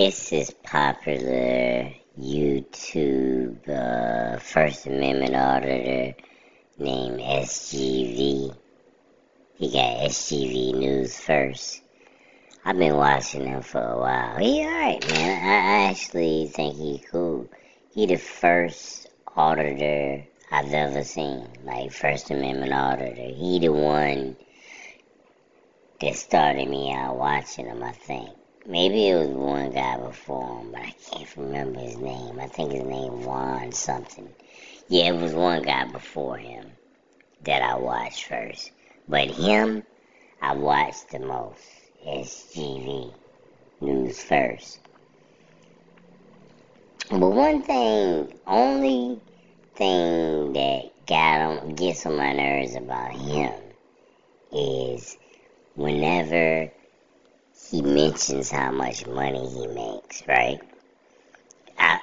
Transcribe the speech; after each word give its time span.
It's 0.00 0.30
this 0.30 0.54
popular 0.62 1.92
YouTube 2.16 3.68
uh, 3.68 4.38
First 4.38 4.86
Amendment 4.86 5.34
auditor 5.34 6.14
named 6.78 7.18
SGV. 7.18 8.56
He 9.56 9.72
got 9.72 10.08
SGV 10.08 10.74
News 10.74 11.18
First. 11.18 11.82
I've 12.64 12.78
been 12.78 12.94
watching 12.94 13.44
him 13.44 13.60
for 13.60 13.82
a 13.82 13.98
while. 13.98 14.38
He 14.38 14.60
alright, 14.60 15.04
man. 15.10 15.44
I, 15.44 15.90
actually 15.90 16.46
think 16.46 16.76
he 16.76 17.02
cool. 17.10 17.48
He 17.92 18.06
the 18.06 18.18
first 18.18 19.08
auditor 19.36 20.24
I've 20.52 20.72
ever 20.72 21.02
seen, 21.02 21.48
like 21.64 21.90
First 21.90 22.30
Amendment 22.30 22.72
auditor. 22.72 23.34
He 23.34 23.58
the 23.58 23.70
one 23.70 24.36
that 26.00 26.14
started 26.14 26.68
me 26.68 26.94
out 26.94 27.16
watching 27.16 27.66
him, 27.66 27.82
I 27.82 27.90
think. 27.90 28.37
Maybe 28.68 29.08
it 29.08 29.16
was 29.16 29.28
one 29.28 29.70
guy 29.70 29.96
before 29.96 30.60
him, 30.60 30.72
but 30.72 30.82
I 30.82 30.94
can't 31.10 31.36
remember 31.38 31.80
his 31.80 31.96
name. 31.96 32.38
I 32.38 32.48
think 32.48 32.72
his 32.72 32.82
name 32.82 33.24
Juan 33.24 33.72
something. 33.72 34.28
Yeah, 34.88 35.14
it 35.14 35.16
was 35.16 35.32
one 35.32 35.62
guy 35.62 35.86
before 35.86 36.36
him 36.36 36.66
that 37.44 37.62
I 37.62 37.76
watched 37.76 38.24
first. 38.24 38.72
But 39.08 39.30
him, 39.30 39.84
I 40.42 40.54
watched 40.54 41.10
the 41.10 41.18
most. 41.20 41.62
SGV 42.06 43.12
News 43.80 44.22
first. 44.22 44.80
But 47.10 47.20
one 47.20 47.62
thing, 47.62 48.38
only 48.46 49.18
thing 49.76 50.52
that 50.52 51.06
got 51.06 51.40
on, 51.40 51.74
gets 51.74 52.04
on 52.04 52.16
my 52.16 52.34
nerves 52.34 52.76
about 52.76 53.12
him 53.12 53.52
is 54.52 55.16
whenever 55.74 56.70
he 57.70 57.82
mentions 57.82 58.50
how 58.50 58.70
much 58.70 59.06
money 59.06 59.46
he 59.46 59.66
makes, 59.66 60.26
right? 60.26 60.58
I, 61.78 62.00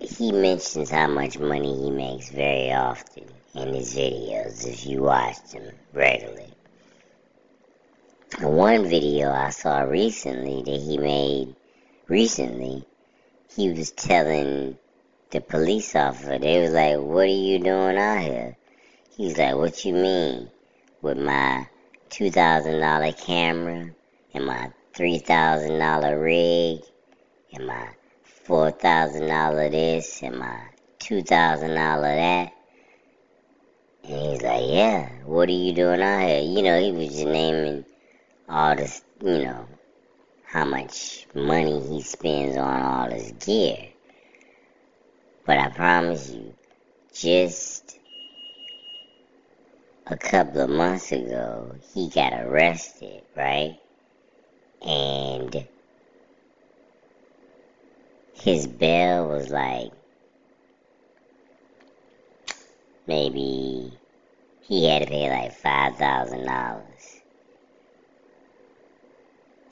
he 0.00 0.32
mentions 0.32 0.90
how 0.90 1.06
much 1.06 1.38
money 1.38 1.84
he 1.84 1.90
makes 1.92 2.30
very 2.30 2.72
often 2.72 3.26
in 3.54 3.74
his 3.74 3.94
videos 3.94 4.66
if 4.66 4.86
you 4.86 5.02
watch 5.02 5.36
them 5.52 5.70
regularly. 5.92 6.52
One 8.40 8.88
video 8.88 9.30
I 9.30 9.50
saw 9.50 9.82
recently 9.82 10.62
that 10.64 10.80
he 10.80 10.98
made 10.98 11.54
recently, 12.08 12.84
he 13.54 13.70
was 13.70 13.92
telling 13.92 14.76
the 15.30 15.40
police 15.40 15.94
officer, 15.94 16.38
they 16.40 16.60
was 16.60 16.72
like, 16.72 16.98
What 16.98 17.26
are 17.26 17.26
you 17.26 17.60
doing 17.60 17.96
out 17.96 18.20
here? 18.20 18.56
He's 19.16 19.38
like, 19.38 19.54
What 19.54 19.84
you 19.84 19.94
mean? 19.94 20.50
With 21.02 21.18
my 21.18 21.68
$2,000 22.10 23.24
camera 23.24 23.90
and 24.34 24.46
my 24.46 24.72
$3,000 24.94 26.22
rig 26.22 26.80
and 27.52 27.66
my 27.66 27.88
$4,000 28.46 29.70
this 29.70 30.22
and 30.22 30.38
my 30.38 30.60
$2,000 31.00 31.26
that. 31.26 32.52
And 34.04 34.22
he's 34.22 34.42
like, 34.42 34.64
yeah, 34.66 35.08
what 35.24 35.48
are 35.48 35.52
you 35.52 35.72
doing 35.72 36.00
out 36.00 36.28
here? 36.28 36.40
You 36.40 36.62
know, 36.62 36.80
he 36.80 36.92
was 36.92 37.08
just 37.08 37.26
naming 37.26 37.84
all 38.48 38.74
this, 38.76 39.02
you 39.22 39.44
know, 39.44 39.66
how 40.44 40.64
much 40.64 41.26
money 41.34 41.80
he 41.88 42.02
spends 42.02 42.56
on 42.56 42.82
all 42.82 43.10
his 43.10 43.32
gear. 43.32 43.88
But 45.46 45.58
I 45.58 45.68
promise 45.68 46.30
you, 46.30 46.54
just 47.12 47.98
a 50.06 50.16
couple 50.16 50.62
of 50.62 50.70
months 50.70 51.12
ago, 51.12 51.76
he 51.94 52.08
got 52.08 52.32
arrested, 52.32 53.22
right? 53.36 53.78
And 54.86 55.66
his 58.34 58.66
bail 58.66 59.28
was 59.28 59.50
like 59.50 59.92
maybe 63.06 63.92
he 64.62 64.88
had 64.88 65.02
to 65.02 65.08
pay 65.08 65.28
like 65.28 65.52
five 65.52 65.96
thousand 65.96 66.46
dollars. 66.46 67.20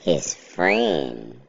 His 0.01 0.35
friend 0.35 1.41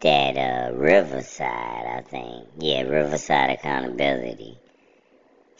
that 0.00 0.36
uh 0.36 0.74
Riverside, 0.74 1.86
I 1.86 2.02
think. 2.08 2.48
Yeah, 2.58 2.82
Riverside 2.82 3.50
Accountability. 3.50 4.58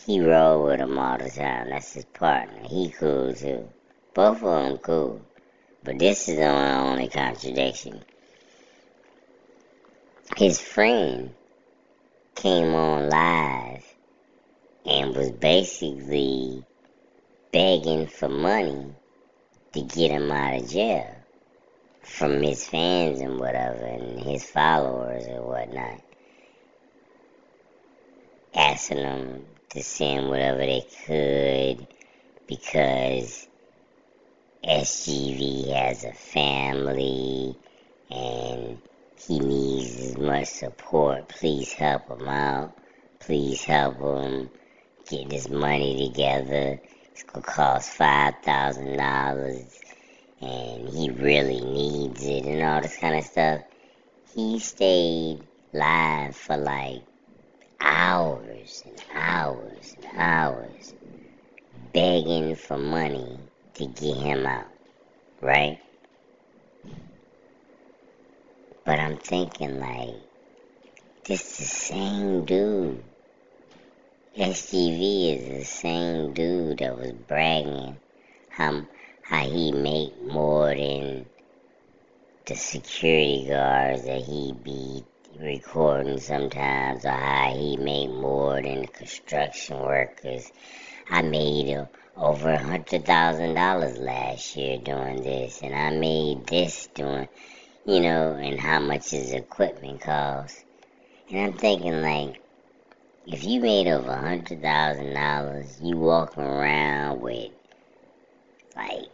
He 0.04 0.20
rolled 0.20 0.66
with 0.66 0.80
him 0.80 0.98
all 0.98 1.18
the 1.18 1.30
time. 1.30 1.70
That's 1.70 1.92
his 1.94 2.04
partner. 2.06 2.62
He 2.68 2.90
cool 2.90 3.32
too. 3.34 3.68
Both 4.14 4.42
of 4.42 4.64
them 4.64 4.78
cool. 4.78 5.22
But 5.84 5.98
this 5.98 6.28
is 6.28 6.36
the 6.36 6.46
only 6.46 7.08
contradiction. 7.08 8.04
His 10.36 10.60
friend 10.60 11.34
came 12.36 12.74
on 12.74 13.08
live 13.08 13.84
and 14.86 15.14
was 15.14 15.32
basically 15.32 16.64
begging 17.52 18.06
for 18.06 18.28
money 18.28 18.94
to 19.72 19.82
get 19.82 20.12
him 20.12 20.30
out 20.30 20.60
of 20.62 20.70
jail 20.70 21.16
from 22.02 22.40
his 22.42 22.66
fans 22.66 23.20
and 23.20 23.38
whatever 23.38 23.84
and 23.84 24.20
his 24.20 24.44
followers 24.44 25.26
or 25.26 25.42
whatnot. 25.42 26.00
Asking 28.54 28.98
them 28.98 29.44
to 29.70 29.82
send 29.82 30.28
whatever 30.28 30.58
they 30.58 30.86
could 31.06 31.86
because 32.46 33.48
SGV 34.64 35.72
has 35.74 36.04
a 36.04 36.12
family 36.12 37.56
and 38.08 38.78
he 39.26 39.40
needs 39.40 39.98
as 39.98 40.16
much 40.16 40.46
support. 40.46 41.28
Please 41.28 41.72
help 41.72 42.08
him 42.08 42.28
out. 42.28 42.72
Please 43.18 43.64
help 43.64 43.96
him 43.98 44.48
get 45.10 45.28
this 45.30 45.48
money 45.48 46.08
together. 46.08 46.80
It's 47.10 47.24
gonna 47.24 47.44
cost 47.44 47.90
five 47.90 48.34
thousand 48.44 48.96
dollars 48.96 49.80
and 50.40 50.88
he 50.90 51.10
really 51.10 51.60
needs 51.60 52.24
it 52.24 52.44
and 52.44 52.62
all 52.62 52.80
this 52.80 52.96
kind 52.98 53.16
of 53.16 53.24
stuff. 53.24 53.62
He 54.32 54.60
stayed 54.60 55.40
live 55.72 56.36
for 56.36 56.56
like 56.56 57.02
hours 57.80 58.84
and 58.86 59.04
hours 59.12 59.96
and 59.96 60.06
hours 60.16 60.94
begging 61.92 62.54
for 62.54 62.78
money 62.78 63.40
to 63.74 63.86
get 63.86 64.16
him 64.16 64.46
out, 64.46 64.66
right? 65.40 65.78
But 68.84 68.98
I'm 68.98 69.16
thinking 69.16 69.80
like, 69.80 70.14
this 71.24 71.56
the 71.56 71.64
same 71.64 72.44
dude. 72.44 73.02
SGV 74.36 75.36
is 75.36 75.58
the 75.58 75.64
same 75.64 76.32
dude 76.32 76.78
that 76.78 76.98
was 76.98 77.12
bragging 77.12 77.96
how 78.48 78.86
how 79.22 79.44
he 79.44 79.72
make 79.72 80.20
more 80.22 80.74
than 80.74 81.26
the 82.46 82.54
security 82.54 83.46
guards 83.48 84.04
that 84.04 84.22
he 84.22 84.52
be 84.52 85.04
recording 85.38 86.18
sometimes, 86.18 87.04
or 87.04 87.10
how 87.10 87.54
he 87.54 87.76
make 87.76 88.10
more 88.10 88.60
than 88.60 88.82
the 88.82 88.86
construction 88.88 89.78
workers. 89.78 90.50
I 91.10 91.22
made 91.22 91.88
over 92.16 92.50
a 92.50 92.62
hundred 92.62 93.04
thousand 93.04 93.54
dollars 93.54 93.98
last 93.98 94.56
year 94.56 94.78
doing 94.78 95.22
this, 95.22 95.60
and 95.62 95.74
I 95.74 95.90
made 95.90 96.46
this 96.46 96.88
doing, 96.94 97.28
you 97.84 98.00
know, 98.00 98.34
and 98.34 98.60
how 98.60 98.78
much 98.80 99.10
his 99.10 99.32
equipment 99.32 100.00
cost. 100.00 100.64
And 101.28 101.40
I'm 101.40 101.52
thinking 101.54 102.02
like, 102.02 102.40
if 103.26 103.44
you 103.44 103.60
made 103.60 103.88
over 103.88 104.10
a 104.10 104.20
hundred 104.20 104.62
thousand 104.62 105.14
dollars, 105.14 105.80
you 105.82 105.96
walking 105.96 106.44
around 106.44 107.20
with 107.20 107.50
like 108.76 109.06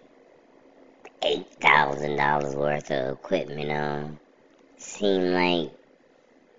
eight 1.23 1.47
thousand 1.61 2.17
dollars 2.17 2.55
worth 2.55 2.91
of 2.91 3.13
equipment 3.13 3.71
on, 3.71 4.19
seem 4.77 5.33
like 5.33 5.73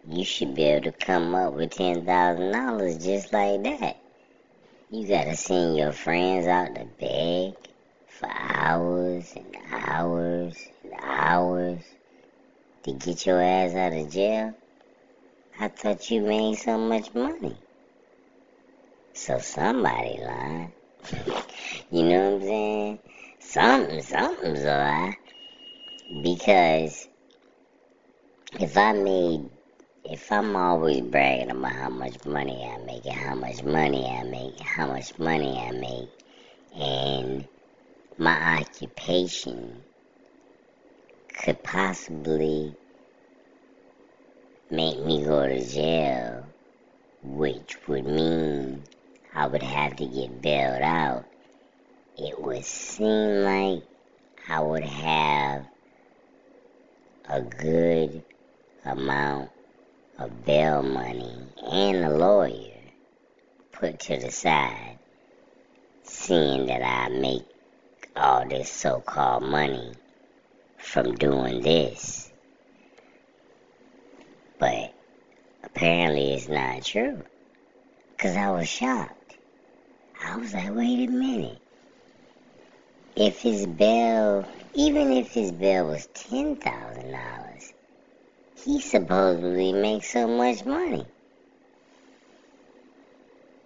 you 0.09 0.25
should 0.25 0.55
be 0.55 0.63
able 0.63 0.91
to 0.91 0.91
come 0.91 1.35
up 1.35 1.53
with 1.53 1.71
ten 1.71 2.05
thousand 2.05 2.51
dollars 2.51 2.97
just 3.03 3.31
like 3.31 3.61
that. 3.63 3.97
You 4.91 5.05
gotta 5.07 5.35
send 5.35 5.77
your 5.77 5.91
friends 5.91 6.47
out 6.47 6.73
to 6.73 6.85
beg 6.99 7.53
for 8.07 8.27
hours 8.27 9.31
and 9.35 9.55
hours 9.71 10.57
and 10.83 10.93
hours 10.99 11.83
to 12.81 12.93
get 12.93 13.23
your 13.23 13.39
ass 13.39 13.75
out 13.75 13.93
of 13.93 14.11
jail? 14.11 14.55
I 15.59 15.67
thought 15.67 16.09
you 16.09 16.21
made 16.21 16.57
so 16.57 16.79
much 16.79 17.13
money. 17.13 17.55
So 19.13 19.37
somebody 19.37 20.21
lying. 20.23 20.73
you 21.91 22.03
know 22.05 22.31
what 22.31 22.33
I'm 22.33 22.41
saying? 22.41 22.99
Something, 23.41 24.01
something's 24.01 24.63
a 24.63 24.65
lie. 24.65 25.17
Because 26.23 27.07
if 28.59 28.75
I 28.75 28.93
made 28.93 29.51
if 30.11 30.31
I'm 30.31 30.55
always 30.55 31.01
bragging 31.01 31.51
about 31.51 31.71
how 31.71 31.89
much 31.89 32.25
money 32.25 32.67
I 32.67 32.83
make 32.83 33.05
and 33.05 33.13
how 33.13 33.35
much 33.35 33.63
money 33.63 34.07
I 34.07 34.23
make, 34.23 34.59
how 34.59 34.87
much 34.87 35.19
money 35.19 35.55
I 35.55 35.69
make, 35.69 36.09
and 36.75 37.47
my 38.17 38.57
occupation 38.59 39.83
could 41.37 41.61
possibly 41.61 42.73
make 44.71 44.99
me 45.05 45.23
go 45.23 45.47
to 45.47 45.63
jail, 45.63 46.43
which 47.21 47.77
would 47.87 48.05
mean 48.05 48.85
I 49.35 49.45
would 49.45 49.61
have 49.61 49.95
to 49.97 50.07
get 50.07 50.41
bailed 50.41 50.81
out, 50.81 51.25
it 52.17 52.41
would 52.41 52.65
seem 52.65 53.43
like 53.43 53.83
I 54.47 54.59
would 54.59 54.85
have 54.85 55.67
a 57.25 57.41
good 57.41 58.23
amount 58.83 59.51
of 60.19 60.45
bail 60.45 60.83
money 60.83 61.33
and 61.71 62.03
a 62.03 62.09
lawyer 62.09 62.75
put 63.71 63.99
to 63.99 64.17
the 64.17 64.29
side, 64.29 64.99
seeing 66.03 66.65
that 66.65 66.83
I 66.83 67.07
make 67.09 67.45
all 68.17 68.45
this 68.47 68.69
so 68.69 68.99
called 68.99 69.43
money 69.43 69.93
from 70.77 71.15
doing 71.15 71.61
this. 71.61 72.31
But 74.57 74.93
apparently 75.63 76.33
it's 76.33 76.49
not 76.49 76.83
true. 76.83 77.23
Because 78.11 78.35
I 78.35 78.51
was 78.51 78.67
shocked. 78.67 79.37
I 80.21 80.35
was 80.35 80.53
like, 80.53 80.75
wait 80.75 81.07
a 81.07 81.11
minute. 81.11 81.61
If 83.15 83.39
his 83.39 83.65
bail, 83.65 84.45
even 84.73 85.13
if 85.13 85.31
his 85.31 85.53
bail 85.53 85.87
was 85.87 86.07
$10,000, 86.13 87.68
he 88.63 88.81
supposedly 88.81 89.71
makes 89.73 90.11
so 90.11 90.27
much 90.27 90.65
money. 90.65 91.05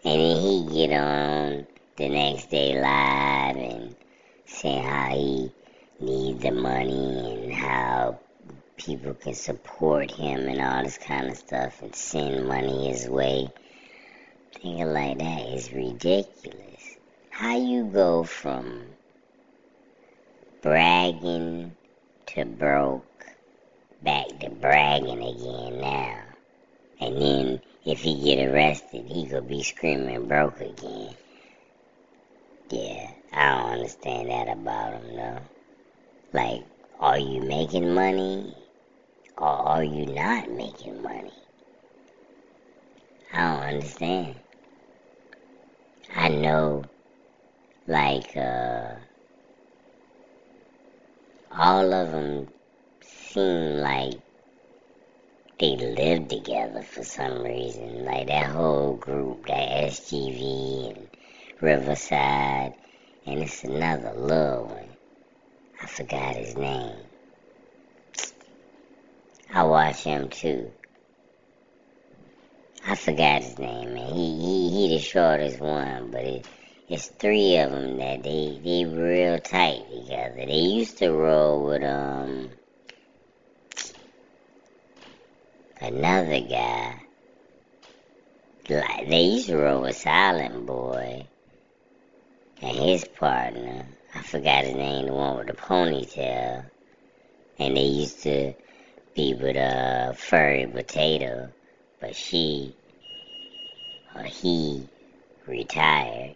And 0.05 0.19
then 0.19 0.41
he 0.41 0.67
get 0.71 0.93
on 0.93 1.67
the 1.95 2.09
next 2.09 2.49
day 2.49 2.79
live 2.79 3.55
and 3.55 3.95
saying 4.45 4.83
how 4.83 5.15
he 5.15 5.51
needs 5.99 6.43
the 6.43 6.51
money 6.51 7.43
and 7.43 7.53
how 7.53 8.19
people 8.77 9.13
can 9.13 9.33
support 9.33 10.11
him 10.11 10.47
and 10.47 10.61
all 10.61 10.83
this 10.83 10.97
kind 10.97 11.29
of 11.29 11.37
stuff 11.37 11.81
and 11.81 11.95
send 11.95 12.47
money 12.47 12.89
his 12.89 13.07
way. 13.07 13.47
Thinking 14.53 14.93
like 14.93 15.17
that 15.19 15.47
is 15.53 15.71
ridiculous. 15.71 16.97
How 17.29 17.57
you 17.57 17.85
go 17.85 18.23
from 18.23 18.83
bragging 20.61 21.75
to 22.27 22.45
broke 22.45 23.05
back 24.03 24.27
to 24.39 24.49
bragging 24.49 25.23
again 25.23 25.79
now. 25.79 26.19
And 26.99 27.21
then 27.21 27.61
if 27.85 28.01
he 28.01 28.23
get 28.23 28.47
arrested, 28.47 29.05
he 29.07 29.27
could 29.27 29.47
be 29.47 29.63
screaming 29.63 30.27
broke 30.27 30.59
again. 30.59 31.15
Yeah, 32.69 33.11
I 33.31 33.49
don't 33.49 33.71
understand 33.73 34.29
that 34.29 34.49
about 34.49 34.93
him 34.93 35.15
though. 35.15 35.39
Like, 36.33 36.65
are 36.99 37.19
you 37.19 37.41
making 37.41 37.93
money 37.93 38.53
or 39.37 39.47
are 39.47 39.83
you 39.83 40.05
not 40.07 40.49
making 40.51 41.01
money? 41.01 41.33
I 43.31 43.37
don't 43.37 43.75
understand. 43.75 44.35
I 46.15 46.29
know, 46.29 46.83
like, 47.87 48.35
uh, 48.37 48.95
all 51.51 51.93
of 51.93 52.11
them 52.11 52.47
seem 53.33 53.77
like 53.77 54.13
they 55.59 55.75
live 55.75 56.27
together 56.27 56.83
for 56.83 57.03
some 57.03 57.41
reason. 57.41 58.05
Like 58.05 58.27
that 58.27 58.51
whole 58.51 58.95
group, 58.95 59.47
that 59.47 59.89
SGV 59.89 60.95
and 60.95 61.07
Riverside, 61.59 62.73
and 63.25 63.41
it's 63.41 63.63
another 63.63 64.13
little 64.15 64.65
one. 64.65 64.89
I 65.81 65.87
forgot 65.87 66.35
his 66.35 66.55
name. 66.55 66.95
I 69.51 69.63
watch 69.63 70.03
him 70.03 70.29
too. 70.29 70.71
I 72.85 72.95
forgot 72.95 73.41
his 73.41 73.57
name, 73.57 73.93
man. 73.95 74.13
He 74.13 74.39
he 74.39 74.69
he 74.69 74.95
the 74.95 74.99
shortest 74.99 75.59
one, 75.59 76.11
but 76.11 76.23
it, 76.23 76.47
it's 76.87 77.07
three 77.07 77.57
of 77.57 77.71
them 77.71 77.97
that 77.97 78.21
they 78.23 78.59
they 78.63 78.85
real 78.85 79.39
tight 79.39 79.83
together. 79.89 80.45
They 80.45 80.53
used 80.53 80.97
to 80.99 81.11
roll 81.11 81.65
with 81.65 81.83
um 81.83 82.49
another 85.83 86.39
guy. 86.39 86.99
Like 88.69 89.09
they 89.09 89.23
used 89.23 89.47
to 89.47 89.57
roll 89.57 89.81
with 89.81 89.97
Silent 89.97 90.65
Boy 90.65 91.27
and 92.61 92.77
his 92.77 93.03
partner. 93.03 93.85
I 94.15 94.21
forgot 94.21 94.63
his 94.63 94.75
name, 94.75 95.07
the 95.07 95.13
one 95.13 95.37
with 95.37 95.47
the 95.47 95.53
ponytail. 95.53 96.69
And 97.59 97.77
they 97.77 97.83
used 97.83 98.23
to 98.23 98.53
be 99.15 99.33
with 99.33 99.57
a 99.57 100.09
uh, 100.09 100.13
furry 100.13 100.65
potato, 100.65 101.51
but 101.99 102.15
she 102.15 102.75
or 104.15 104.23
he 104.23 104.87
retired. 105.45 106.35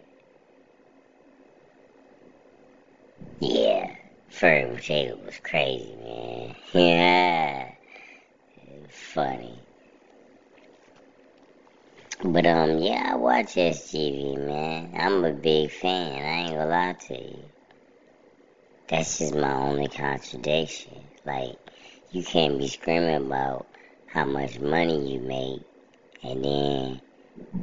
Yeah, 3.40 3.94
furry 4.28 4.76
potato 4.76 5.16
was 5.24 5.38
crazy, 5.42 5.96
man. 5.96 6.54
Yeah, 6.74 7.72
funny. 9.18 9.58
But 12.22 12.46
um, 12.46 12.78
yeah, 12.78 13.10
I 13.12 13.16
watch 13.16 13.56
SGV, 13.56 14.36
man. 14.36 14.92
I'm 14.96 15.24
a 15.24 15.32
big 15.32 15.72
fan. 15.72 16.22
I 16.22 16.42
ain't 16.42 16.50
gonna 16.50 16.66
lie 16.66 16.96
to 17.08 17.14
you. 17.14 17.44
That's 18.86 19.18
just 19.18 19.34
my 19.34 19.54
only 19.54 19.88
contradiction. 19.88 21.02
Like, 21.24 21.56
you 22.12 22.22
can't 22.22 22.58
be 22.58 22.68
screaming 22.68 23.26
about 23.26 23.66
how 24.06 24.24
much 24.24 24.60
money 24.60 25.12
you 25.12 25.18
make, 25.18 25.62
and 26.22 26.44
then 26.44 27.00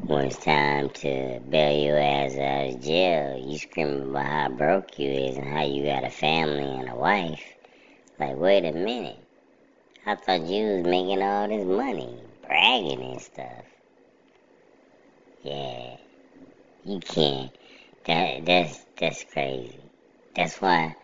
when 0.08 0.26
it's 0.26 0.44
time 0.44 0.90
to 0.90 1.40
bail 1.40 1.86
your 1.86 2.00
ass 2.00 2.36
out 2.38 2.76
of 2.76 2.84
jail, 2.84 3.42
you 3.48 3.58
screaming 3.58 4.10
about 4.10 4.26
how 4.26 4.50
broke 4.50 5.00
you 5.00 5.10
is 5.10 5.38
and 5.38 5.48
how 5.48 5.64
you 5.64 5.86
got 5.86 6.04
a 6.04 6.10
family 6.10 6.80
and 6.80 6.90
a 6.90 6.96
wife. 6.96 7.46
Like, 8.20 8.36
wait 8.36 8.66
a 8.66 8.74
minute. 8.74 9.25
I 10.08 10.14
thought 10.14 10.42
you 10.42 10.66
was 10.68 10.84
making 10.86 11.24
all 11.24 11.48
this 11.48 11.66
money, 11.66 12.20
bragging 12.46 13.02
and 13.02 13.20
stuff. 13.20 13.66
Yeah, 15.42 15.98
you 16.84 17.00
can't. 17.00 17.52
That 18.06 18.46
that's 18.46 18.86
that's 19.00 19.24
crazy. 19.34 19.80
That's 20.36 20.62
why 20.62 20.96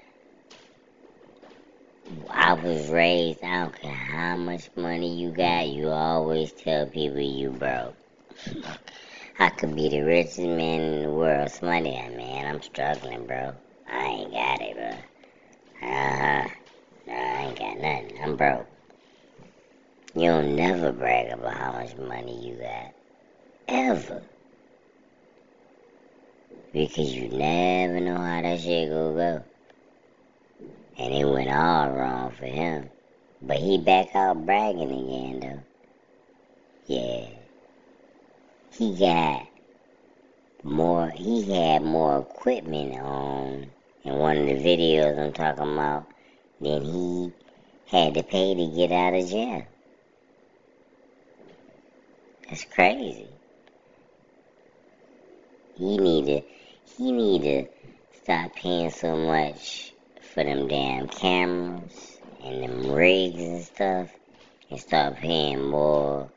I 2.29 2.53
was 2.53 2.89
raised. 2.89 3.43
I 3.43 3.61
don't 3.61 3.81
care 3.81 3.91
how 3.91 4.37
much 4.37 4.69
money 4.75 5.19
you 5.19 5.31
got. 5.31 5.67
You 5.67 5.89
always 5.89 6.51
tell 6.51 6.85
people 6.85 7.21
you 7.21 7.49
broke. 7.49 7.95
I 9.39 9.49
could 9.49 9.75
be 9.75 9.89
the 9.89 10.01
richest 10.01 10.37
man 10.37 10.81
in 10.81 11.01
the 11.01 11.09
world. 11.11 11.49
Somebody, 11.49 11.89
man, 11.89 12.45
I'm 12.45 12.61
struggling, 12.61 13.25
bro. 13.25 13.55
I 13.87 14.05
ain't 14.05 14.31
got 14.31 14.61
it, 14.61 14.75
bro. 14.75 15.89
Uh 15.89 16.17
huh. 16.17 16.47
No, 17.07 17.13
I 17.13 17.41
ain't 17.47 17.57
got 17.57 17.77
nothing. 17.79 18.19
I'm 18.23 18.35
broke. 18.35 18.67
You 20.13 20.27
don't 20.27 20.57
never 20.57 20.91
brag 20.91 21.31
about 21.31 21.53
how 21.53 21.71
much 21.71 21.95
money 21.95 22.45
you 22.45 22.55
got. 22.55 22.93
Ever. 23.69 24.21
Because 26.73 27.15
you 27.15 27.29
never 27.29 28.01
know 28.01 28.17
how 28.17 28.41
that 28.41 28.59
shit 28.59 28.89
gonna 28.89 29.13
go. 29.13 29.43
And 30.97 31.13
it 31.13 31.23
went 31.23 31.49
all 31.49 31.91
wrong 31.91 32.31
for 32.31 32.45
him. 32.45 32.89
But 33.41 33.57
he 33.57 33.77
back 33.77 34.13
out 34.13 34.45
bragging 34.45 34.91
again 34.91 35.39
though. 35.39 36.93
Yeah. 36.93 37.27
He 38.73 38.97
got 38.99 39.47
more 40.63 41.09
he 41.09 41.49
had 41.53 41.83
more 41.83 42.19
equipment 42.19 42.99
on 42.99 43.67
in 44.03 44.15
one 44.15 44.37
of 44.37 44.45
the 44.45 44.55
videos 44.55 45.17
I'm 45.17 45.31
talking 45.31 45.73
about 45.73 46.05
than 46.59 46.83
he 46.83 47.31
had 47.87 48.13
to 48.15 48.23
pay 48.23 48.53
to 48.55 48.75
get 48.75 48.91
out 48.91 49.13
of 49.13 49.29
jail. 49.29 49.65
That's 52.51 52.65
crazy. 52.65 53.29
He 55.77 55.97
need 55.97 56.25
to 56.25 56.41
he 56.97 57.11
need 57.13 57.43
to 57.43 57.65
stop 58.21 58.53
paying 58.57 58.89
so 58.89 59.15
much 59.15 59.93
for 60.19 60.43
them 60.43 60.67
damn 60.67 61.07
cameras 61.07 62.19
and 62.43 62.61
them 62.61 62.91
rigs 62.91 63.39
and 63.39 63.63
stuff 63.63 64.09
and 64.69 64.77
start 64.81 65.15
paying 65.15 65.63
more 65.63 66.29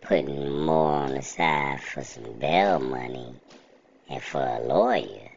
putting 0.00 0.60
more 0.60 0.92
on 0.92 1.14
the 1.14 1.22
side 1.22 1.80
for 1.80 2.04
some 2.04 2.38
bail 2.38 2.78
money 2.78 3.34
and 4.08 4.22
for 4.22 4.40
a 4.40 4.60
lawyer. 4.60 5.28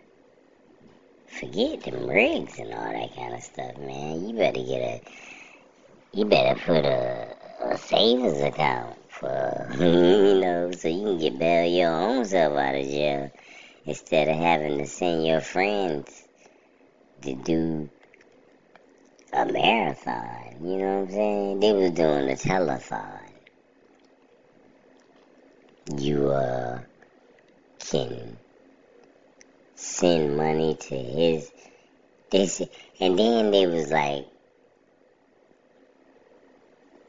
Forget 1.26 1.82
them 1.82 2.08
rigs 2.08 2.60
and 2.60 2.72
all 2.76 2.94
that 2.94 3.16
kind 3.16 3.34
of 3.34 3.42
stuff, 3.42 3.76
man. 3.80 4.24
You 4.24 4.36
better 4.36 4.64
get 4.64 4.82
a 4.82 5.02
you 6.14 6.26
better 6.26 6.60
put 6.60 6.86
a, 6.86 7.36
a 7.72 7.78
savings 7.80 8.40
account 8.40 9.01
you 9.22 10.40
know, 10.40 10.72
so 10.72 10.88
you 10.88 11.04
can 11.04 11.18
get 11.20 11.40
bail 11.40 11.72
your 11.72 11.92
own 11.92 12.26
self 12.26 12.58
out 12.58 12.76
of 12.76 12.86
jail 12.86 13.32
instead 13.86 14.28
of 14.28 14.36
having 14.36 14.80
to 14.80 14.88
send 14.88 15.26
your 15.26 15.42
friends 15.42 16.24
to 17.22 17.36
do 17.36 17.90
a 19.34 19.46
marathon. 19.46 20.58
You 20.62 20.78
know 20.78 21.00
what 21.00 21.10
I'm 21.10 21.12
saying? 21.12 21.60
They 21.60 21.74
was 21.74 21.92
doing 21.92 22.30
a 22.30 22.36
telethon. 22.36 23.20
You 25.98 26.30
uh 26.30 26.82
can 27.80 28.38
send 29.76 30.38
money 30.38 30.76
to 30.76 30.96
his 30.96 31.52
this 32.30 32.62
and 33.00 33.20
then 33.20 33.52
they 33.52 33.68
was 33.68 33.92
like 33.92 34.26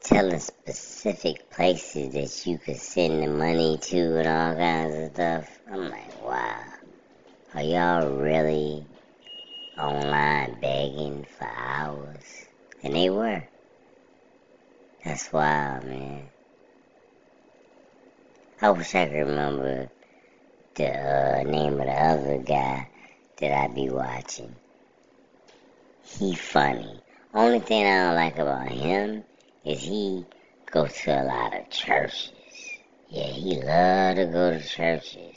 telling 0.02 0.40
specific 0.40 1.48
places 1.48 2.12
that 2.12 2.50
you 2.50 2.58
could 2.58 2.76
send 2.76 3.22
the 3.22 3.28
money 3.28 3.78
to 3.78 4.18
and 4.18 4.28
all 4.28 4.54
kinds 4.56 4.96
of 4.96 5.12
stuff. 5.12 5.60
I'm 5.70 5.90
like, 5.90 6.24
wow. 6.24 6.64
Are 7.54 7.62
y'all 7.62 8.08
really 8.10 8.84
online 9.78 10.58
begging 10.60 11.24
for 11.38 11.48
hours? 11.56 12.46
And 12.82 12.96
they 12.96 13.10
were. 13.10 13.44
That's 15.04 15.32
wild, 15.32 15.84
man. 15.84 16.28
I 18.60 18.70
wish 18.70 18.94
I 18.94 19.06
could 19.06 19.26
remember 19.26 19.88
the 20.74 20.88
uh, 20.88 21.42
name 21.44 21.80
of 21.80 21.86
the 21.86 21.92
other 21.92 22.38
guy 22.38 22.88
that 23.38 23.52
I 23.52 23.68
be 23.68 23.88
watching. 23.88 24.56
He 26.04 26.34
funny. 26.34 27.00
Only 27.34 27.60
thing 27.60 27.86
I 27.86 28.06
don't 28.06 28.16
like 28.16 28.38
about 28.38 28.68
him 28.68 29.24
is 29.64 29.82
he 29.82 30.24
go 30.70 30.86
to 30.86 31.10
a 31.10 31.24
lot 31.24 31.56
of 31.56 31.70
churches. 31.70 32.32
Yeah, 33.08 33.26
he 33.26 33.60
love 33.60 34.16
to 34.16 34.26
go 34.26 34.58
to 34.58 34.66
churches. 34.66 35.36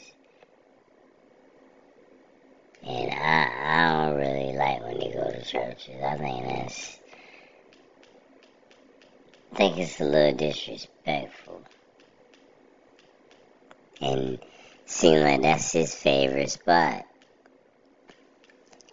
And 2.82 3.10
I, 3.10 3.48
I 3.62 4.06
don't 4.06 4.16
really 4.16 4.56
like 4.56 4.82
when 4.82 4.98
they 4.98 5.12
go 5.12 5.30
to 5.30 5.44
churches. 5.44 6.02
I 6.02 6.16
think 6.16 6.46
that's, 6.46 6.98
I 9.52 9.56
think 9.56 9.78
it's 9.78 10.00
a 10.00 10.04
little 10.04 10.36
disrespectful. 10.36 11.62
And 14.00 14.38
seem 14.86 15.20
like 15.20 15.42
that's 15.42 15.72
his 15.72 15.94
favorite 15.94 16.50
spot. 16.50 17.04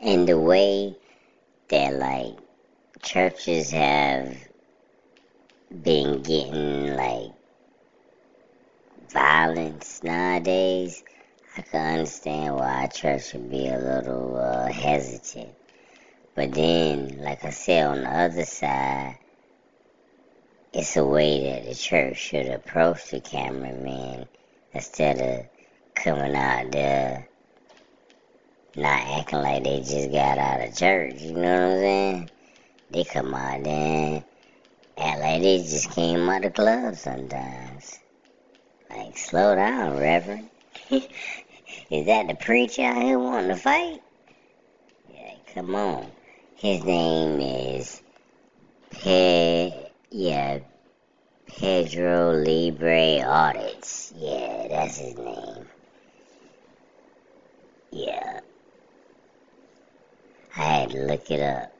And 0.01 0.27
the 0.27 0.39
way 0.39 0.95
that 1.69 1.93
like 1.93 2.37
churches 3.01 3.71
have 3.71 4.35
been 5.81 6.21
getting 6.21 6.95
like 6.95 7.31
violence 9.09 10.03
nowadays, 10.03 11.03
I 11.57 11.61
can 11.61 11.95
understand 11.95 12.55
why 12.55 12.83
a 12.83 12.91
church 12.91 13.29
should 13.29 13.49
be 13.49 13.67
a 13.67 13.79
little 13.79 14.37
uh, 14.37 14.71
hesitant. 14.71 15.55
But 16.35 16.53
then, 16.53 17.19
like 17.21 17.43
I 17.43 17.49
said, 17.49 17.85
on 17.87 18.01
the 18.01 18.09
other 18.09 18.45
side, 18.45 19.17
it's 20.73 20.95
a 20.95 21.05
way 21.05 21.43
that 21.43 21.65
the 21.65 21.75
church 21.75 22.17
should 22.17 22.47
approach 22.47 23.09
the 23.09 23.19
cameraman 23.19 24.27
instead 24.73 25.19
of 25.19 25.45
coming 25.95 26.35
out 26.35 26.71
there 26.71 27.27
not 28.75 29.19
acting 29.19 29.39
like 29.39 29.63
they 29.63 29.79
just 29.79 30.11
got 30.11 30.37
out 30.37 30.67
of 30.67 30.75
church. 30.75 31.15
You 31.19 31.33
know 31.33 31.41
what 31.41 31.73
I'm 31.73 31.79
saying? 31.79 32.29
They 32.89 33.03
come 33.03 33.33
out 33.33 33.63
there 33.63 34.23
like 34.97 35.41
they 35.41 35.57
just 35.59 35.91
came 35.91 36.29
out 36.29 36.45
of 36.45 36.53
the 36.53 36.61
club 36.61 36.95
sometimes. 36.95 37.99
Like, 38.89 39.17
slow 39.17 39.55
down, 39.55 39.97
Reverend. 39.97 40.49
Is 40.91 42.05
that 42.05 42.27
the 42.27 42.35
preacher 42.35 42.83
out 42.83 43.01
here 43.01 43.19
wanting 43.19 43.49
to 43.49 43.55
fight? 43.55 44.01
Yeah, 45.09 45.33
come 45.53 45.75
on. 45.75 46.11
His 46.55 46.83
name 46.83 47.39
is 47.39 48.01
Pe 48.91 49.71
yeah 50.11 50.59
Pedro 51.47 52.31
Libre 52.31 53.21
Audits. 53.21 54.13
Yeah, 54.15 54.67
that's 54.69 54.97
his 54.97 55.17
name. 55.17 55.65
Yeah. 57.91 58.39
I 60.55 60.61
had 60.61 60.89
to 60.91 61.05
look 61.05 61.29
it 61.31 61.41
up. 61.41 61.73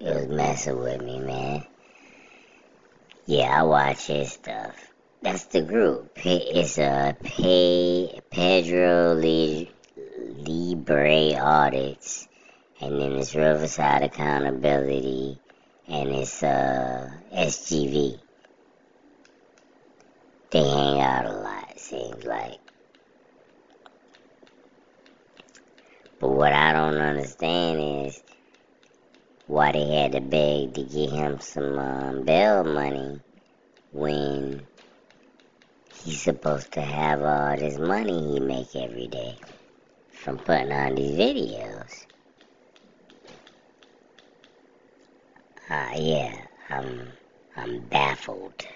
It 0.00 0.14
was 0.14 0.28
messing 0.28 0.78
with 0.78 1.02
me, 1.02 1.20
man. 1.20 1.66
Yeah, 3.26 3.60
I 3.60 3.62
watch 3.62 4.08
his 4.08 4.32
stuff. 4.32 4.76
That's 5.22 5.44
the 5.46 5.62
group. 5.62 6.10
It's 6.16 6.76
a 6.78 7.16
Pe- 7.24 8.20
Pedro 8.30 9.14
Libre 9.14 9.64
Audits, 11.40 12.28
and 12.82 13.00
then 13.00 13.12
it's 13.12 13.34
Riverside 13.34 14.02
Accountability, 14.02 15.40
and 15.88 16.10
it's 16.10 16.42
uh, 16.42 17.08
SGV. 17.34 18.18
They 20.50 20.62
hang 20.68 21.00
out 21.00 21.26
a 21.26 21.32
lot, 21.32 21.80
seems 21.80 22.24
like. 22.24 22.58
But 26.20 26.30
what 26.30 26.54
I 26.54 26.72
don't 26.72 26.96
understand 26.98 28.08
is 28.08 28.23
why 29.46 29.72
they 29.72 29.86
had 29.86 30.12
to 30.12 30.20
beg 30.20 30.74
to 30.74 30.82
get 30.82 31.10
him 31.10 31.40
some 31.40 31.78
um, 31.78 32.24
bail 32.24 32.64
money 32.64 33.20
when 33.90 34.66
he's 36.02 36.22
supposed 36.22 36.72
to 36.72 36.80
have 36.80 37.22
all 37.22 37.56
this 37.56 37.78
money 37.78 38.32
he 38.32 38.40
make 38.40 38.74
every 38.74 39.06
day 39.08 39.36
from 40.10 40.38
putting 40.38 40.72
on 40.72 40.94
these 40.94 41.18
videos. 41.18 42.06
Uh, 45.68 45.92
yeah, 45.96 46.36
I'm 46.70 47.12
I'm 47.56 47.80
baffled. 47.88 48.66